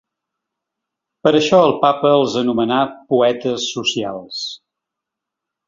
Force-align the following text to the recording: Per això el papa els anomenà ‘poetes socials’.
Per 1.27 1.33
això 1.39 1.59
el 1.65 1.73
papa 1.83 2.15
els 2.21 2.39
anomenà 2.43 2.81
‘poetes 3.13 3.69
socials’. 3.77 4.43